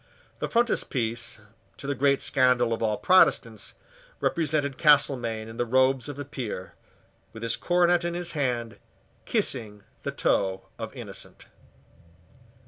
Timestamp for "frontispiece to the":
0.49-1.93